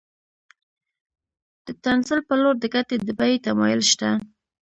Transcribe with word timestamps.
د 1.65 1.67
تنزل 1.83 2.19
په 2.27 2.35
لور 2.41 2.55
د 2.59 2.65
ګټې 2.75 2.95
د 3.07 3.09
بیې 3.19 3.37
تمایل 3.45 3.81
شته 3.91 4.09